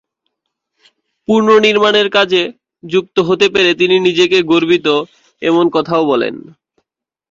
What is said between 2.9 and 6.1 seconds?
যুক্ত হতে পেরে তিনি নিজে গর্বিত, এমন কথাও